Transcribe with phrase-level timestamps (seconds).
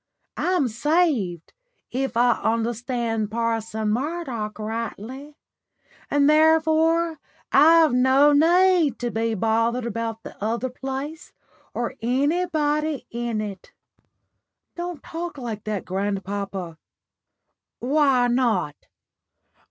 [0.37, 1.53] I'm 'saved,'
[1.91, 5.37] if I understand Parson Murdoch rightly;
[6.09, 7.19] and, therefore
[7.51, 11.33] I've no need to be bothered about the other place
[11.75, 13.73] or anybody in it."
[14.75, 16.79] "Don't talk like that, grandpapa."
[17.77, 18.75] "Why not?